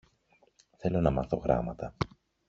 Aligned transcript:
Θέλω 0.77 0.99
να 1.01 1.09
μάθω 1.11 1.37
γράμματα. 1.37 1.93